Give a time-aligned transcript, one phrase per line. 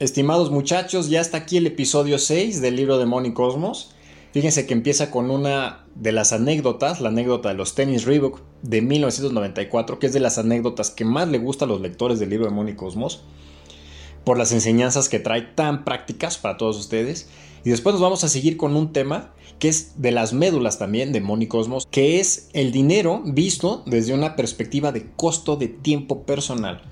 [0.00, 3.90] Estimados muchachos, ya está aquí el episodio 6 del libro de Money Cosmos.
[4.32, 8.80] Fíjense que empieza con una de las anécdotas, la anécdota de los tenis Reebok de
[8.80, 12.46] 1994, que es de las anécdotas que más le gusta a los lectores del libro
[12.46, 13.24] de Money Cosmos,
[14.24, 17.28] por las enseñanzas que trae tan prácticas para todos ustedes.
[17.62, 21.12] Y después nos vamos a seguir con un tema que es de las médulas también
[21.12, 26.22] de Money Cosmos, que es el dinero visto desde una perspectiva de costo de tiempo
[26.22, 26.82] personal.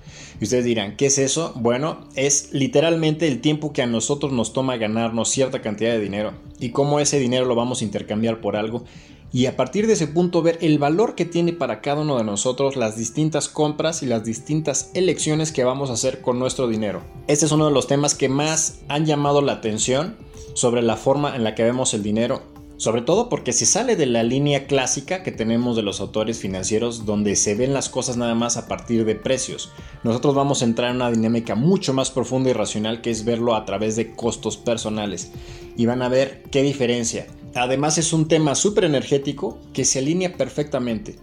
[0.40, 1.52] Y ustedes dirán, ¿qué es eso?
[1.56, 6.34] Bueno, es literalmente el tiempo que a nosotros nos toma ganarnos cierta cantidad de dinero
[6.60, 8.84] y cómo ese dinero lo vamos a intercambiar por algo.
[9.32, 12.24] Y a partir de ese punto ver el valor que tiene para cada uno de
[12.24, 17.02] nosotros las distintas compras y las distintas elecciones que vamos a hacer con nuestro dinero.
[17.26, 20.16] Este es uno de los temas que más han llamado la atención
[20.54, 22.42] sobre la forma en la que vemos el dinero
[22.78, 27.04] sobre todo porque se sale de la línea clásica que tenemos de los autores financieros
[27.04, 29.70] donde se ven las cosas nada más a partir de precios.
[30.04, 33.56] Nosotros vamos a entrar en una dinámica mucho más profunda y racional que es verlo
[33.56, 35.32] a través de costos personales.
[35.76, 37.26] Y van a ver qué diferencia.
[37.54, 41.16] Además es un tema súper energético que se alinea perfectamente.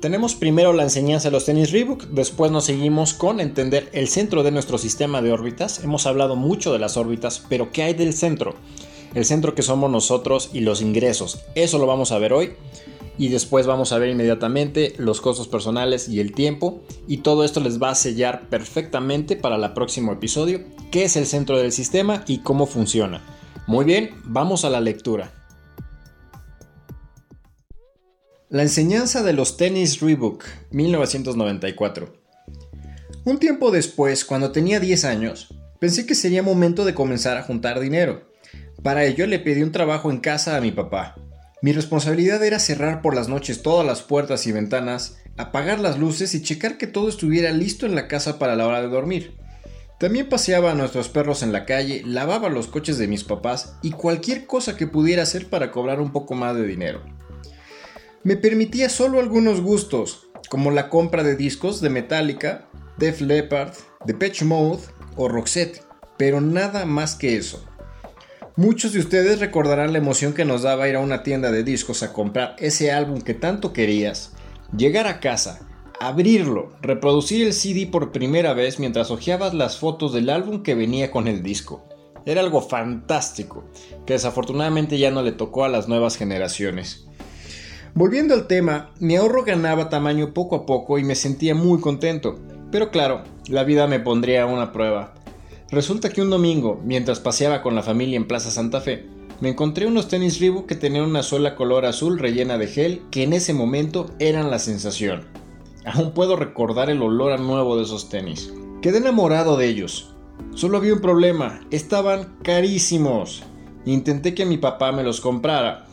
[0.00, 4.42] Tenemos primero la enseñanza de los tenis Reebok, después nos seguimos con entender el centro
[4.42, 5.82] de nuestro sistema de órbitas.
[5.82, 8.54] Hemos hablado mucho de las órbitas, pero ¿qué hay del centro?
[9.14, 11.40] El centro que somos nosotros y los ingresos.
[11.54, 12.52] Eso lo vamos a ver hoy.
[13.18, 16.80] Y después vamos a ver inmediatamente los costos personales y el tiempo.
[17.06, 21.26] Y todo esto les va a sellar perfectamente para el próximo episodio, qué es el
[21.26, 23.22] centro del sistema y cómo funciona.
[23.66, 25.32] Muy bien, vamos a la lectura.
[28.48, 32.12] La enseñanza de los tenis Reebok, 1994.
[33.24, 37.78] Un tiempo después, cuando tenía 10 años, pensé que sería momento de comenzar a juntar
[37.78, 38.29] dinero.
[38.82, 41.16] Para ello le pedí un trabajo en casa a mi papá.
[41.62, 46.34] Mi responsabilidad era cerrar por las noches todas las puertas y ventanas, apagar las luces
[46.34, 49.36] y checar que todo estuviera listo en la casa para la hora de dormir.
[49.98, 53.90] También paseaba a nuestros perros en la calle, lavaba los coches de mis papás y
[53.90, 57.02] cualquier cosa que pudiera hacer para cobrar un poco más de dinero.
[58.22, 63.74] Me permitía solo algunos gustos, como la compra de discos de Metallica, Def Leppard,
[64.06, 64.80] Depeche Mode
[65.16, 65.82] o Roxette,
[66.16, 67.69] pero nada más que eso.
[68.56, 72.02] Muchos de ustedes recordarán la emoción que nos daba ir a una tienda de discos
[72.02, 74.32] a comprar ese álbum que tanto querías,
[74.76, 75.60] llegar a casa,
[76.00, 81.12] abrirlo, reproducir el CD por primera vez mientras hojeabas las fotos del álbum que venía
[81.12, 81.84] con el disco.
[82.26, 83.64] Era algo fantástico,
[84.04, 87.06] que desafortunadamente ya no le tocó a las nuevas generaciones.
[87.94, 92.36] Volviendo al tema, mi ahorro ganaba tamaño poco a poco y me sentía muy contento,
[92.72, 95.14] pero claro, la vida me pondría a una prueba.
[95.72, 99.06] Resulta que un domingo, mientras paseaba con la familia en Plaza Santa Fe,
[99.40, 103.22] me encontré unos tenis Reebok que tenían una sola color azul rellena de gel que
[103.22, 105.26] en ese momento eran la sensación.
[105.84, 108.52] Aún puedo recordar el olor a nuevo de esos tenis.
[108.82, 110.12] Quedé enamorado de ellos.
[110.56, 113.44] Solo había un problema, estaban carísimos.
[113.86, 115.86] Intenté que mi papá me los comprara,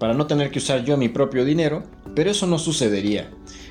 [0.00, 1.84] para no tener que usar yo mi propio dinero,
[2.16, 3.30] pero eso no sucedería,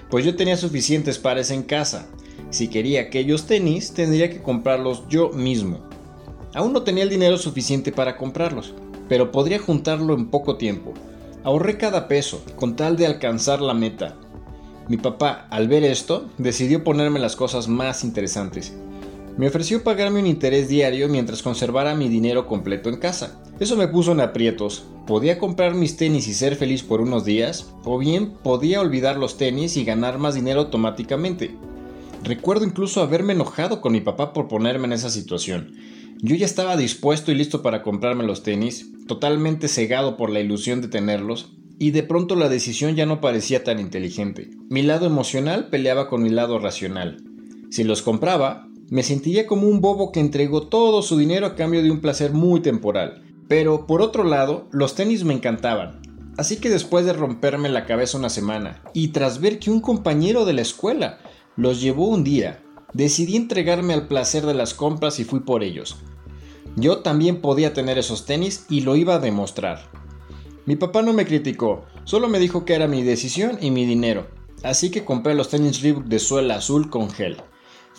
[0.10, 2.08] pues yo tenía suficientes pares en casa
[2.50, 5.82] si quería aquellos tenis, tendría que comprarlos yo mismo.
[6.56, 8.74] Aún no tenía el dinero suficiente para comprarlos,
[9.08, 10.94] pero podría juntarlo en poco tiempo.
[11.44, 14.16] Ahorré cada peso, con tal de alcanzar la meta.
[14.88, 18.74] Mi papá, al ver esto, decidió ponerme las cosas más interesantes.
[19.40, 23.42] Me ofreció pagarme un interés diario mientras conservara mi dinero completo en casa.
[23.62, 24.84] Eso me puso en aprietos.
[25.08, 29.38] Podía comprar mis tenis y ser feliz por unos días, o bien podía olvidar los
[29.38, 31.56] tenis y ganar más dinero automáticamente.
[32.22, 35.74] Recuerdo incluso haberme enojado con mi papá por ponerme en esa situación.
[36.22, 40.82] Yo ya estaba dispuesto y listo para comprarme los tenis, totalmente cegado por la ilusión
[40.82, 44.50] de tenerlos, y de pronto la decisión ya no parecía tan inteligente.
[44.70, 47.24] Mi lado emocional peleaba con mi lado racional.
[47.72, 51.84] Si los compraba, me sentiría como un bobo que entregó todo su dinero a cambio
[51.84, 53.24] de un placer muy temporal.
[53.48, 56.02] Pero por otro lado, los tenis me encantaban.
[56.38, 60.46] Así que después de romperme la cabeza una semana, y tras ver que un compañero
[60.46, 61.20] de la escuela
[61.56, 62.64] los llevó un día.
[62.94, 65.98] Decidí entregarme al placer de las compras y fui por ellos.
[66.76, 69.92] Yo también podía tener esos tenis y lo iba a demostrar.
[70.66, 74.28] Mi papá no me criticó, solo me dijo que era mi decisión y mi dinero.
[74.64, 77.38] Así que compré los tenis Reebok de suela azul con gel.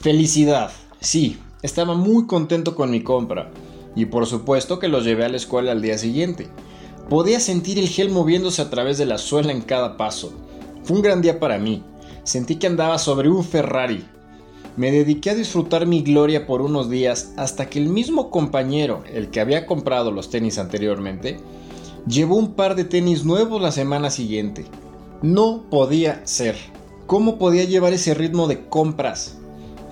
[0.00, 3.50] Felicidad, sí, estaba muy contento con mi compra.
[3.94, 6.48] Y por supuesto que los llevé a la escuela al día siguiente.
[7.10, 10.32] Podía sentir el gel moviéndose a través de la suela en cada paso.
[10.84, 11.82] Fue un gran día para mí.
[12.22, 14.02] Sentí que andaba sobre un Ferrari.
[14.78, 19.28] Me dediqué a disfrutar mi gloria por unos días hasta que el mismo compañero, el
[19.28, 21.40] que había comprado los tenis anteriormente,
[22.06, 24.64] llevó un par de tenis nuevos la semana siguiente.
[25.20, 26.56] No podía ser.
[27.06, 29.39] ¿Cómo podía llevar ese ritmo de compras?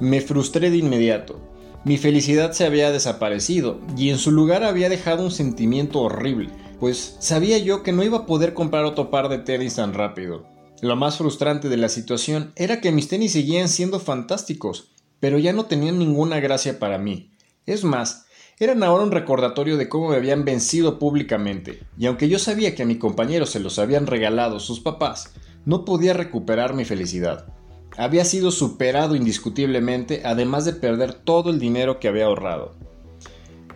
[0.00, 1.40] Me frustré de inmediato.
[1.84, 7.16] Mi felicidad se había desaparecido y en su lugar había dejado un sentimiento horrible, pues
[7.18, 10.46] sabía yo que no iba a poder comprar otro par de tenis tan rápido.
[10.82, 15.52] Lo más frustrante de la situación era que mis tenis seguían siendo fantásticos, pero ya
[15.52, 17.32] no tenían ninguna gracia para mí.
[17.66, 18.26] Es más,
[18.60, 22.84] eran ahora un recordatorio de cómo me habían vencido públicamente, y aunque yo sabía que
[22.84, 25.32] a mi compañero se los habían regalado sus papás,
[25.64, 27.57] no podía recuperar mi felicidad.
[27.98, 32.76] Había sido superado indiscutiblemente, además de perder todo el dinero que había ahorrado.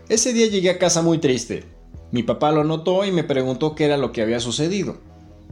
[0.09, 1.65] Ese día llegué a casa muy triste.
[2.13, 4.99] Mi papá lo notó y me preguntó qué era lo que había sucedido.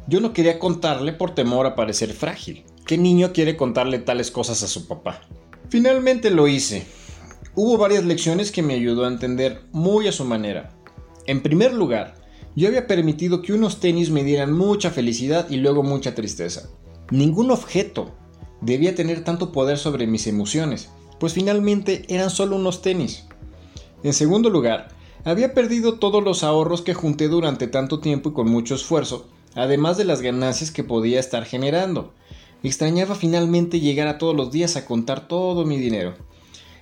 [0.07, 2.63] Yo no quería contarle por temor a parecer frágil.
[2.87, 5.23] ¿Qué niño quiere contarle tales cosas a su papá?
[5.69, 6.87] Finalmente lo hice.
[7.57, 10.77] Hubo varias lecciones que me ayudó a entender muy a su manera.
[11.27, 12.15] En primer lugar,
[12.55, 16.71] yo había permitido que unos tenis me dieran mucha felicidad y luego mucha tristeza.
[17.11, 18.15] Ningún objeto,
[18.61, 23.25] debía tener tanto poder sobre mis emociones, pues finalmente eran solo unos tenis.
[24.03, 24.89] En segundo lugar,
[25.25, 29.99] había perdido todos los ahorros que junté durante tanto tiempo y con mucho esfuerzo, además
[29.99, 32.15] de las ganancias que podía estar generando.
[32.63, 36.15] Extrañaba finalmente llegar a todos los días a contar todo mi dinero.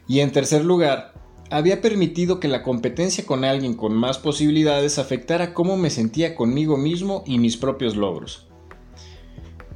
[0.07, 1.15] Y en tercer lugar,
[1.51, 6.77] había permitido que la competencia con alguien con más posibilidades afectara cómo me sentía conmigo
[6.77, 8.48] mismo y mis propios logros.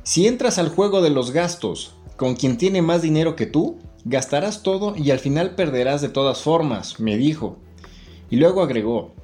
[0.04, 4.62] Si entras al juego de los gastos con quien tiene más dinero que tú, gastarás
[4.64, 7.58] todo y al final perderás de todas formas, me dijo.
[8.28, 9.14] Y luego agregó,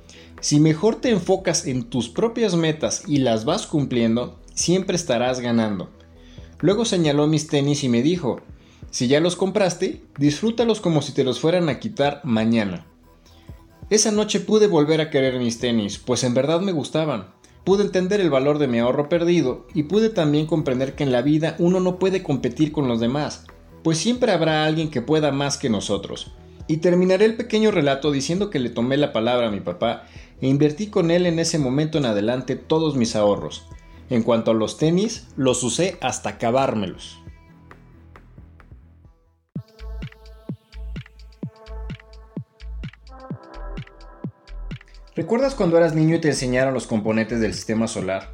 [0.40, 5.90] si mejor te enfocas en tus propias metas y las vas cumpliendo, siempre estarás ganando.
[6.60, 8.40] Luego señaló mis tenis y me dijo,
[8.90, 12.86] si ya los compraste, disfrútalos como si te los fueran a quitar mañana.
[13.90, 17.37] Esa noche pude volver a querer mis tenis, pues en verdad me gustaban
[17.68, 21.20] pude entender el valor de mi ahorro perdido y pude también comprender que en la
[21.20, 23.44] vida uno no puede competir con los demás,
[23.84, 26.32] pues siempre habrá alguien que pueda más que nosotros.
[26.66, 30.04] Y terminaré el pequeño relato diciendo que le tomé la palabra a mi papá
[30.40, 33.66] e invertí con él en ese momento en adelante todos mis ahorros.
[34.08, 37.17] En cuanto a los tenis, los usé hasta acabármelos.
[45.18, 48.30] ¿Recuerdas cuando eras niño y te enseñaron los componentes del sistema solar?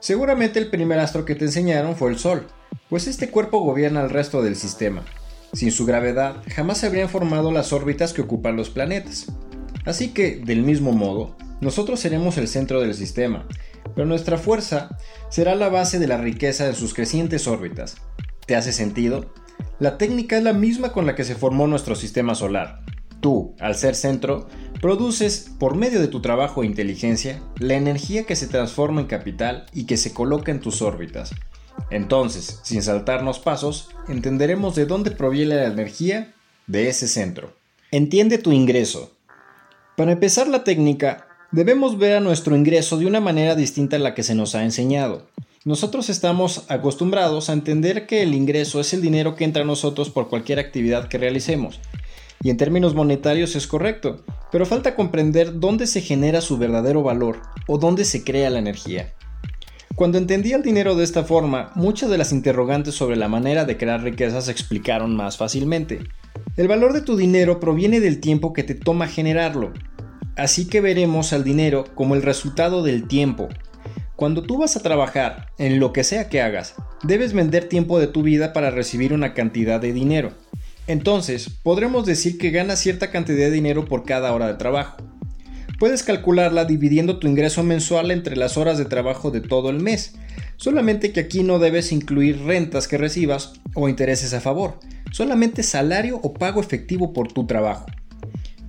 [0.00, 2.46] Seguramente el primer astro que te enseñaron fue el Sol,
[2.88, 5.04] pues este cuerpo gobierna el resto del sistema.
[5.52, 9.26] Sin su gravedad, jamás se habrían formado las órbitas que ocupan los planetas.
[9.84, 13.46] Así que, del mismo modo, nosotros seremos el centro del sistema,
[13.94, 14.96] pero nuestra fuerza
[15.28, 17.98] será la base de la riqueza de sus crecientes órbitas.
[18.46, 19.34] ¿Te hace sentido?
[19.80, 22.80] La técnica es la misma con la que se formó nuestro sistema solar.
[23.20, 24.46] Tú, al ser centro,
[24.80, 29.66] produces, por medio de tu trabajo e inteligencia, la energía que se transforma en capital
[29.72, 31.34] y que se coloca en tus órbitas.
[31.90, 36.34] Entonces, sin saltarnos pasos, entenderemos de dónde proviene la energía
[36.66, 37.54] de ese centro.
[37.90, 39.12] Entiende tu ingreso.
[39.96, 44.14] Para empezar la técnica, debemos ver a nuestro ingreso de una manera distinta a la
[44.14, 45.26] que se nos ha enseñado.
[45.64, 50.10] Nosotros estamos acostumbrados a entender que el ingreso es el dinero que entra a nosotros
[50.10, 51.80] por cualquier actividad que realicemos,
[52.42, 54.24] y en términos monetarios es correcto,
[54.56, 59.12] pero falta comprender dónde se genera su verdadero valor o dónde se crea la energía.
[59.94, 63.76] Cuando entendí el dinero de esta forma, muchas de las interrogantes sobre la manera de
[63.76, 65.98] crear riqueza se explicaron más fácilmente.
[66.56, 69.74] El valor de tu dinero proviene del tiempo que te toma generarlo,
[70.36, 73.50] así que veremos al dinero como el resultado del tiempo.
[74.16, 78.06] Cuando tú vas a trabajar, en lo que sea que hagas, debes vender tiempo de
[78.06, 80.32] tu vida para recibir una cantidad de dinero.
[80.86, 84.96] Entonces, podremos decir que ganas cierta cantidad de dinero por cada hora de trabajo.
[85.78, 90.14] Puedes calcularla dividiendo tu ingreso mensual entre las horas de trabajo de todo el mes,
[90.56, 94.78] solamente que aquí no debes incluir rentas que recibas o intereses a favor,
[95.10, 97.86] solamente salario o pago efectivo por tu trabajo.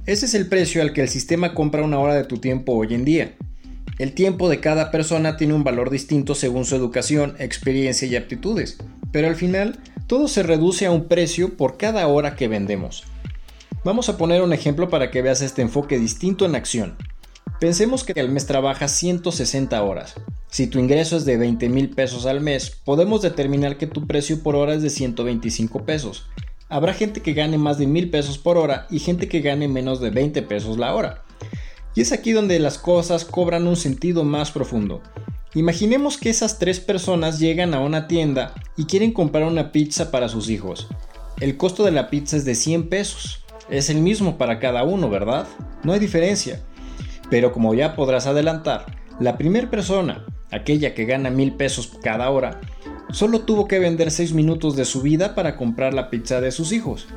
[0.06, 2.94] Ese es el precio al que el sistema compra una hora de tu tiempo hoy
[2.94, 3.36] en día.
[4.00, 8.78] El tiempo de cada persona tiene un valor distinto según su educación, experiencia y aptitudes,
[9.12, 13.04] pero al final todo se reduce a un precio por cada hora que vendemos.
[13.84, 16.96] Vamos a poner un ejemplo para que veas este enfoque distinto en acción.
[17.60, 20.16] Pensemos que al mes trabajas 160 horas.
[20.50, 24.42] Si tu ingreso es de 20 mil pesos al mes, podemos determinar que tu precio
[24.42, 26.26] por hora es de 125 pesos.
[26.70, 30.00] Habrá gente que gane más de mil pesos por hora y gente que gane menos
[30.00, 31.24] de 20 pesos la hora.
[31.96, 35.02] Y es aquí donde las cosas cobran un sentido más profundo.
[35.58, 40.30] Imaginemos que esas tres personas llegan a una tienda y quieren comprar una pizza para
[40.30, 40.88] sus hijos.
[41.40, 43.44] El costo de la pizza es de 100 pesos.
[43.68, 45.48] Es el mismo para cada uno, ¿verdad?
[45.82, 46.62] No hay diferencia.
[47.32, 48.86] Pero como ya podrás adelantar,
[49.20, 52.62] la primera persona, aquella que gana mil pesos cada hora,
[53.10, 56.72] solo tuvo que vender 6 minutos de su vida para comprar la pizza de sus
[56.72, 57.08] hijos.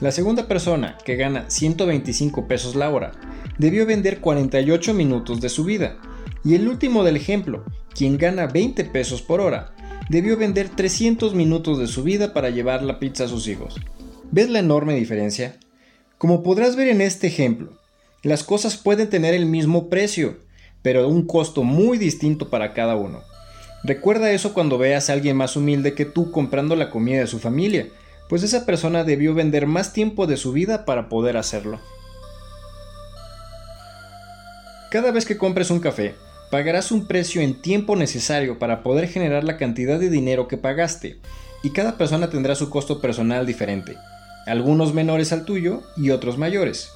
[0.00, 3.12] La segunda persona, que gana 125 pesos la hora,
[3.56, 5.96] debió vender 48 minutos de su vida.
[6.44, 7.64] Y el último del ejemplo,
[7.96, 9.74] quien gana 20 pesos por hora,
[10.08, 13.76] debió vender 300 minutos de su vida para llevar la pizza a sus hijos.
[14.30, 15.56] ¿Ves la enorme diferencia?
[16.18, 17.72] Como podrás ver en este ejemplo,
[18.22, 20.38] las cosas pueden tener el mismo precio,
[20.82, 23.22] pero un costo muy distinto para cada uno.
[23.82, 27.38] Recuerda eso cuando veas a alguien más humilde que tú comprando la comida de su
[27.38, 27.88] familia,
[28.28, 31.80] pues esa persona debió vender más tiempo de su vida para poder hacerlo.
[34.90, 36.14] Cada vez que compres un café,
[36.50, 41.18] pagarás un precio en tiempo necesario para poder generar la cantidad de dinero que pagaste,
[41.62, 43.96] y cada persona tendrá su costo personal diferente,
[44.46, 46.90] algunos menores al tuyo y otros mayores.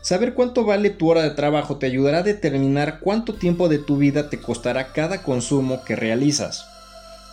[0.00, 3.98] Saber cuánto vale tu hora de trabajo te ayudará a determinar cuánto tiempo de tu
[3.98, 6.66] vida te costará cada consumo que realizas.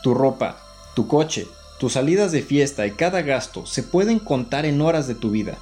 [0.03, 0.57] Tu ropa,
[0.95, 1.47] tu coche,
[1.79, 5.57] tus salidas de fiesta y cada gasto se pueden contar en horas de tu vida.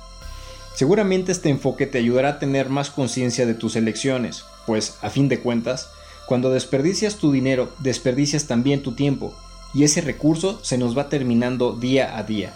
[0.76, 5.30] Seguramente este enfoque te ayudará a tener más conciencia de tus elecciones, pues, a fin
[5.30, 5.90] de cuentas,
[6.28, 9.34] cuando desperdicias tu dinero, desperdicias también tu tiempo,
[9.74, 12.54] y ese recurso se nos va terminando día a día.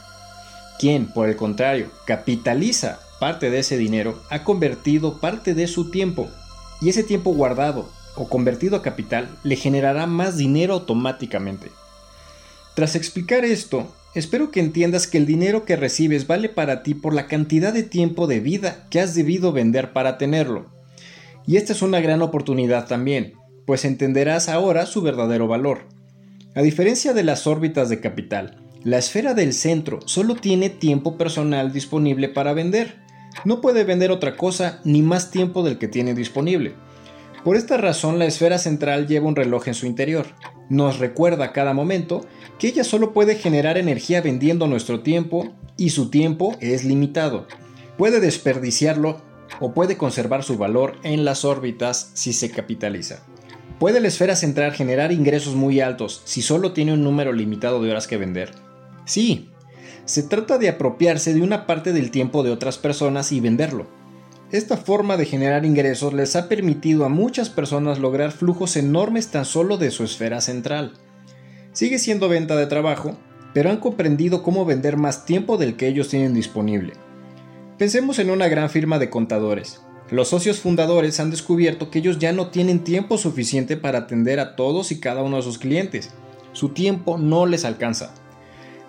[0.78, 6.30] Quien, por el contrario, capitaliza parte de ese dinero, ha convertido parte de su tiempo,
[6.82, 11.72] y ese tiempo guardado o convertido a capital le generará más dinero automáticamente.
[12.76, 17.14] Tras explicar esto, espero que entiendas que el dinero que recibes vale para ti por
[17.14, 20.81] la cantidad de tiempo de vida que has debido vender para tenerlo.
[21.48, 23.34] Y esta es una gran oportunidad también,
[23.66, 25.88] pues entenderás ahora su verdadero valor.
[26.56, 31.72] A diferencia de las órbitas de capital, la esfera del centro solo tiene tiempo personal
[31.72, 33.00] disponible para vender.
[33.46, 36.74] No puede vender otra cosa ni más tiempo del que tiene disponible.
[37.44, 40.28] Por esta razón la esfera central lleva un reloj en su interior.
[40.70, 42.26] Nos recuerda a cada momento
[42.60, 47.48] que ella solo puede generar energía vendiendo nuestro tiempo y su tiempo es limitado.
[47.98, 49.22] Puede desperdiciarlo
[49.60, 53.24] o puede conservar su valor en las órbitas si se capitaliza.
[53.80, 57.90] ¿Puede la esfera central generar ingresos muy altos si solo tiene un número limitado de
[57.90, 58.52] horas que vender?
[59.06, 59.50] Sí,
[60.06, 63.88] se trata de apropiarse de una parte del tiempo de otras personas y venderlo.
[64.52, 69.46] Esta forma de generar ingresos les ha permitido a muchas personas lograr flujos enormes tan
[69.46, 70.94] solo de su esfera central.
[71.72, 73.18] Sigue siendo venta de trabajo,
[73.54, 76.94] pero han comprendido cómo vender más tiempo del que ellos tienen disponible.
[77.82, 79.82] Pensemos en una gran firma de contadores.
[80.12, 84.56] Los socios fundadores han descubierto que ellos ya no tienen tiempo suficiente para atender a
[84.56, 86.12] todos y cada uno de sus clientes.
[86.54, 88.14] Su tiempo no les alcanza.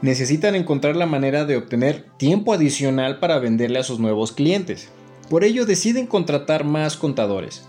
[0.03, 4.91] Necesitan encontrar la manera de obtener tiempo adicional para venderle a sus nuevos clientes.
[5.31, 7.67] Por ello deciden contratar más contadores.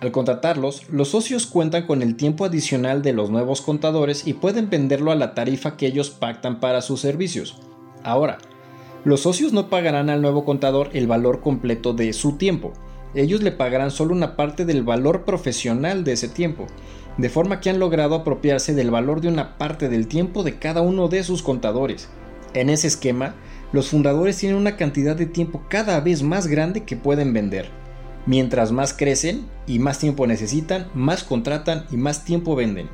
[0.00, 4.68] Al contratarlos, los socios cuentan con el tiempo adicional de los nuevos contadores y pueden
[4.68, 7.62] venderlo a la tarifa que ellos pactan para sus servicios.
[8.02, 8.36] Ahora,
[9.06, 12.72] los socios no pagarán al nuevo contador el valor completo de su tiempo.
[13.14, 16.66] Ellos le pagarán solo una parte del valor profesional de ese tiempo,
[17.16, 20.80] de forma que han logrado apropiarse del valor de una parte del tiempo de cada
[20.80, 22.08] uno de sus contadores.
[22.52, 23.36] En ese esquema,
[23.70, 27.70] los fundadores tienen una cantidad de tiempo cada vez más grande que pueden vender.
[28.26, 32.88] Mientras más crecen y más tiempo necesitan, más contratan y más tiempo venden.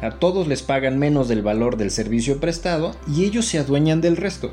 [0.00, 4.16] A todos les pagan menos del valor del servicio prestado y ellos se adueñan del
[4.16, 4.50] resto.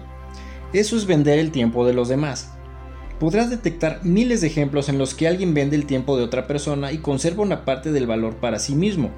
[0.73, 2.53] Eso es vender el tiempo de los demás.
[3.19, 6.91] Podrás detectar miles de ejemplos en los que alguien vende el tiempo de otra persona
[6.91, 9.11] y conserva una parte del valor para sí mismo.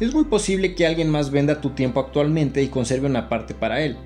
[0.00, 3.82] Es muy posible que alguien más venda tu tiempo actualmente y conserve una parte para
[3.82, 3.96] él.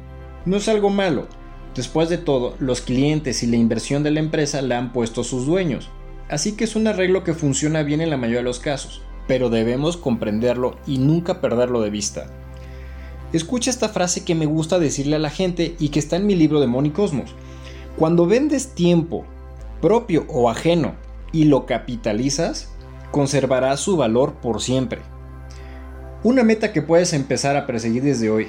[0.45, 1.29] No es algo malo.
[1.75, 5.47] Después de todo, los clientes y la inversión de la empresa la han puesto sus
[5.47, 5.91] dueños
[6.29, 9.51] así que es un arreglo que funciona bien en la mayoría de los casos, pero
[9.51, 12.27] debemos comprenderlo y nunca perderlo de vista.
[13.33, 16.35] Escucha esta frase que me gusta decirle a la gente y que está en mi
[16.35, 17.35] libro de Cosmos.
[17.99, 19.25] Cuando vendes tiempo,
[19.81, 20.95] propio o ajeno,
[21.33, 22.71] y lo capitalizas,
[23.11, 25.01] conservará su valor por siempre.
[26.23, 28.49] Una meta que puedes empezar a perseguir desde hoy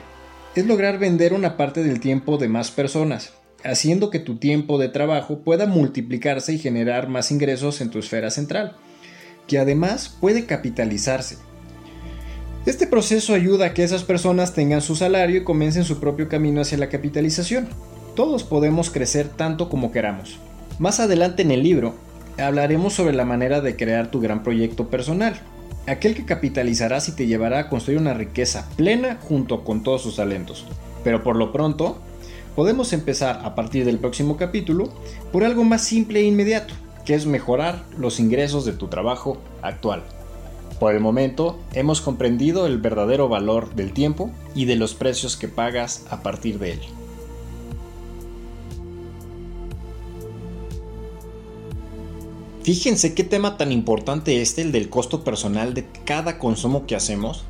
[0.56, 3.34] es lograr vender una parte del tiempo de más personas,
[3.64, 8.32] haciendo que tu tiempo de trabajo pueda multiplicarse y generar más ingresos en tu esfera
[8.32, 8.76] central,
[9.48, 11.38] que además puede capitalizarse.
[12.66, 16.60] Este proceso ayuda a que esas personas tengan su salario y comiencen su propio camino
[16.60, 17.70] hacia la capitalización.
[18.16, 20.38] Todos podemos crecer tanto como queramos.
[20.78, 21.96] Más adelante en el libro
[22.38, 25.39] hablaremos sobre la manera de crear tu gran proyecto personal,
[25.88, 30.18] aquel que capitalizarás y te llevará a construir una riqueza plena junto con todos sus
[30.18, 30.66] talentos.
[31.04, 31.98] Pero por lo pronto,
[32.58, 34.89] podemos empezar a partir del próximo capítulo
[35.32, 36.74] por algo más simple e inmediato,
[37.06, 40.04] que es mejorar los ingresos de tu trabajo actual.
[40.80, 45.48] Por el momento, hemos comprendido el verdadero valor del tiempo y de los precios que
[45.48, 46.80] pagas a partir de él.
[52.64, 57.44] Fíjense qué tema tan importante este, el del costo personal de cada consumo que hacemos,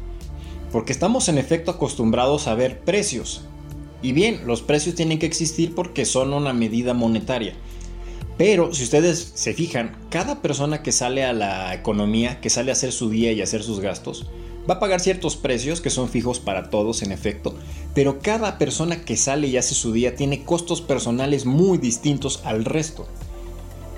[0.72, 3.44] porque estamos en efecto acostumbrados a ver precios.
[4.02, 7.54] Y bien, los precios tienen que existir porque son una medida monetaria,
[8.40, 12.74] pero si ustedes se fijan, cada persona que sale a la economía, que sale a
[12.74, 14.28] hacer su día y a hacer sus gastos,
[14.68, 17.54] va a pagar ciertos precios que son fijos para todos en efecto,
[17.94, 22.64] pero cada persona que sale y hace su día tiene costos personales muy distintos al
[22.64, 23.08] resto.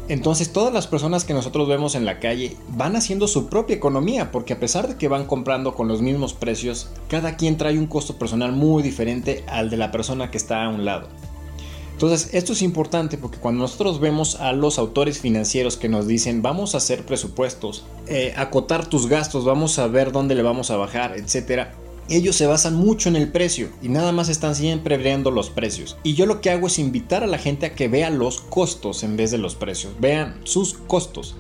[0.08, 4.32] Entonces todas las personas que nosotros vemos en la calle van haciendo su propia economía,
[4.32, 7.86] porque a pesar de que van comprando con los mismos precios, cada quien trae un
[7.86, 11.10] costo personal muy diferente al de la persona que está a un lado.
[12.02, 16.42] Entonces, esto es importante porque cuando nosotros vemos a los autores financieros que nos dicen
[16.42, 20.78] vamos a hacer presupuestos, eh, acotar tus gastos, vamos a ver dónde le vamos a
[20.78, 21.76] bajar, etcétera,
[22.10, 25.96] ellos se basan mucho en el precio y nada más están siempre viendo los precios.
[26.02, 29.04] Y yo lo que hago es invitar a la gente a que vea los costos
[29.04, 29.94] en vez de los precios.
[30.00, 31.36] Vean sus costos.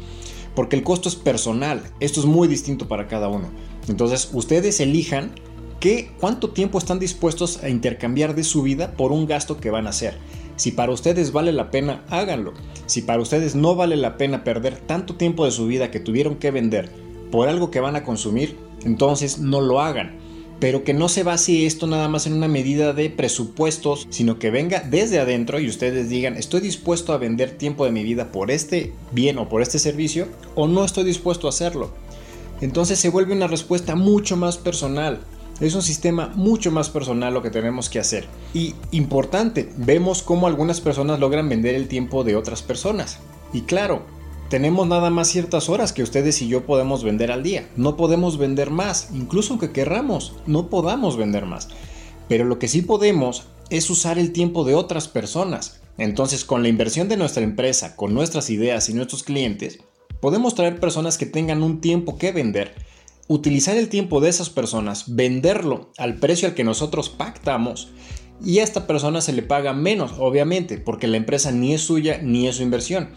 [0.53, 1.81] Porque el costo es personal.
[1.99, 3.49] Esto es muy distinto para cada uno.
[3.87, 5.31] Entonces ustedes elijan
[5.79, 9.87] qué, cuánto tiempo están dispuestos a intercambiar de su vida por un gasto que van
[9.87, 10.19] a hacer.
[10.61, 12.53] Si para ustedes vale la pena, háganlo.
[12.85, 16.35] Si para ustedes no vale la pena perder tanto tiempo de su vida que tuvieron
[16.35, 16.91] que vender
[17.31, 20.19] por algo que van a consumir, entonces no lo hagan.
[20.59, 24.51] Pero que no se base esto nada más en una medida de presupuestos, sino que
[24.51, 28.51] venga desde adentro y ustedes digan, estoy dispuesto a vender tiempo de mi vida por
[28.51, 31.89] este bien o por este servicio, o no estoy dispuesto a hacerlo.
[32.61, 35.21] Entonces se vuelve una respuesta mucho más personal.
[35.61, 38.25] Es un sistema mucho más personal lo que tenemos que hacer.
[38.51, 43.19] Y importante, vemos cómo algunas personas logran vender el tiempo de otras personas.
[43.53, 44.01] Y claro,
[44.49, 47.69] tenemos nada más ciertas horas que ustedes y yo podemos vender al día.
[47.75, 51.69] No podemos vender más, incluso aunque querramos, no podamos vender más.
[52.27, 55.79] Pero lo que sí podemos es usar el tiempo de otras personas.
[55.99, 59.77] Entonces, con la inversión de nuestra empresa, con nuestras ideas y nuestros clientes,
[60.21, 62.73] podemos traer personas que tengan un tiempo que vender
[63.33, 67.89] utilizar el tiempo de esas personas, venderlo al precio al que nosotros pactamos
[68.43, 72.19] y a esta persona se le paga menos, obviamente, porque la empresa ni es suya
[72.21, 73.09] ni es su inversión.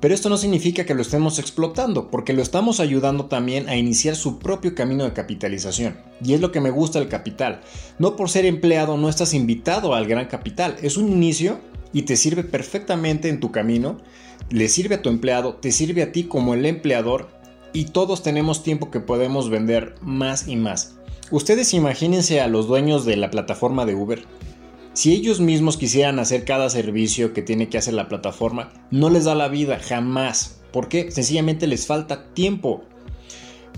[0.00, 4.16] Pero esto no significa que lo estemos explotando, porque lo estamos ayudando también a iniciar
[4.16, 5.96] su propio camino de capitalización.
[6.24, 7.60] Y es lo que me gusta del capital.
[8.00, 11.60] No por ser empleado no estás invitado al gran capital, es un inicio
[11.92, 13.98] y te sirve perfectamente en tu camino,
[14.50, 17.41] le sirve a tu empleado, te sirve a ti como el empleador
[17.72, 20.96] y todos tenemos tiempo que podemos vender más y más.
[21.30, 24.24] Ustedes imagínense a los dueños de la plataforma de Uber.
[24.92, 29.24] Si ellos mismos quisieran hacer cada servicio que tiene que hacer la plataforma, no les
[29.24, 30.60] da la vida, jamás.
[30.70, 32.82] porque Sencillamente les falta tiempo.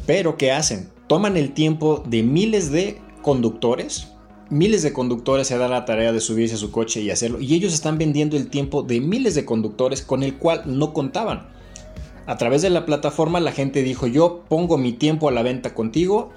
[0.07, 0.91] Pero ¿qué hacen?
[1.07, 4.09] Toman el tiempo de miles de conductores.
[4.51, 7.41] Miles de conductores se dan la tarea de subirse a su coche y hacerlo.
[7.41, 11.55] Y ellos están vendiendo el tiempo de miles de conductores con el cual no contaban.
[12.27, 15.75] A través de la plataforma la gente dijo yo pongo mi tiempo a la venta
[15.75, 16.31] contigo,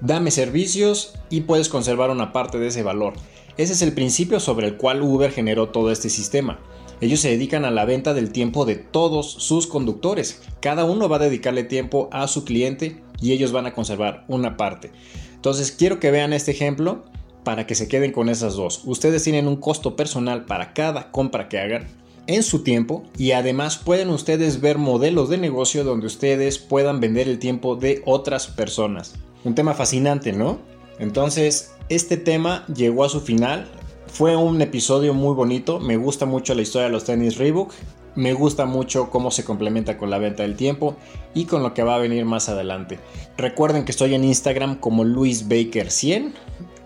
[0.00, 3.14] dame servicios y puedes conservar una parte de ese valor.
[3.56, 6.60] Ese es el principio sobre el cual Uber generó todo este sistema.
[7.00, 10.42] Ellos se dedican a la venta del tiempo de todos sus conductores.
[10.60, 14.56] Cada uno va a dedicarle tiempo a su cliente y ellos van a conservar una
[14.56, 14.92] parte.
[15.34, 17.02] Entonces quiero que vean este ejemplo
[17.42, 18.82] para que se queden con esas dos.
[18.84, 23.78] Ustedes tienen un costo personal para cada compra que hagan en su tiempo y además
[23.78, 29.14] pueden ustedes ver modelos de negocio donde ustedes puedan vender el tiempo de otras personas.
[29.44, 30.58] Un tema fascinante, ¿no?
[30.98, 33.66] Entonces, este tema llegó a su final.
[34.06, 35.80] Fue un episodio muy bonito.
[35.80, 37.72] Me gusta mucho la historia de los tenis Reebok.
[38.14, 40.96] Me gusta mucho cómo se complementa con la venta del tiempo
[41.34, 42.98] y con lo que va a venir más adelante.
[43.38, 46.32] Recuerden que estoy en Instagram como LuisBaker100.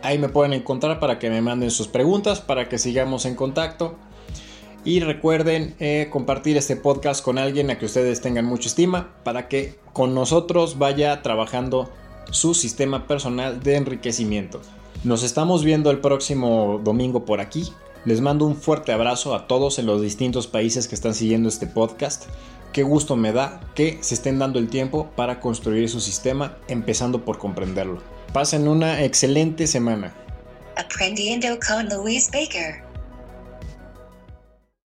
[0.03, 3.97] Ahí me pueden encontrar para que me manden sus preguntas, para que sigamos en contacto.
[4.87, 9.49] Y recuerden eh, compartir este podcast con alguien a que ustedes tengan mucha estima para
[9.49, 11.91] que con nosotros vaya trabajando
[12.31, 14.63] su sistema personal de enriquecimiento.
[15.03, 17.73] Nos estamos viendo el próximo domingo por aquí.
[18.05, 21.67] Les mando un fuerte abrazo a todos en los distintos países que están siguiendo este
[21.67, 22.27] podcast.
[22.73, 27.25] Qué gusto me da que se estén dando el tiempo para construir su sistema, empezando
[27.25, 28.03] por comprenderlo.
[28.33, 30.15] Pasen una excelente semana.
[30.77, 32.86] Aprendiendo con Luis Baker.